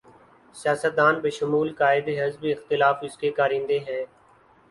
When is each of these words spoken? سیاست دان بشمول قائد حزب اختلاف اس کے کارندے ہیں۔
سیاست 0.55 0.95
دان 0.97 1.19
بشمول 1.21 1.73
قائد 1.73 2.09
حزب 2.19 2.45
اختلاف 2.51 2.97
اس 3.01 3.17
کے 3.17 3.31
کارندے 3.31 3.79
ہیں۔ 3.79 4.03